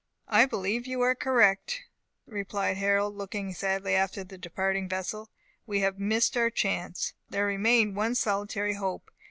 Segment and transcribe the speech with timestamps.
[0.29, 1.83] "I believe you are correct,"
[2.25, 5.29] replied Harold, looking sadly after the departing vessel;
[5.67, 9.11] "we have missed our chance." There remained one solitary hope.